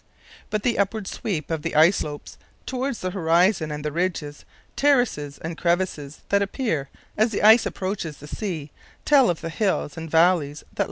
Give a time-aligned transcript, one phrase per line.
[0.49, 5.37] But the upward sweep of the ice slopes towards the horizon and the ridges, terraces,
[5.37, 8.71] and crevasses that appear as the ice approaches the sea
[9.05, 10.79] tell of the hills and valleys that lie below."